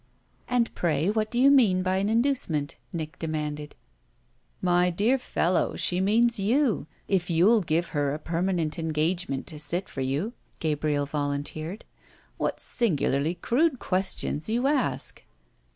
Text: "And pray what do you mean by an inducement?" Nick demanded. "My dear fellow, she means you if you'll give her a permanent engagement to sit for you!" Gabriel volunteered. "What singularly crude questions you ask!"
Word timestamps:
"And 0.47 0.73
pray 0.73 1.11
what 1.11 1.29
do 1.29 1.39
you 1.39 1.51
mean 1.51 1.83
by 1.83 1.97
an 1.97 2.09
inducement?" 2.09 2.75
Nick 2.91 3.19
demanded. 3.19 3.75
"My 4.59 4.89
dear 4.89 5.19
fellow, 5.19 5.75
she 5.75 6.01
means 6.01 6.39
you 6.39 6.87
if 7.07 7.29
you'll 7.29 7.61
give 7.61 7.89
her 7.89 8.11
a 8.11 8.17
permanent 8.17 8.79
engagement 8.79 9.45
to 9.45 9.59
sit 9.59 9.87
for 9.87 10.01
you!" 10.01 10.33
Gabriel 10.57 11.05
volunteered. 11.05 11.85
"What 12.37 12.59
singularly 12.59 13.35
crude 13.35 13.77
questions 13.77 14.49
you 14.49 14.65
ask!" 14.65 15.23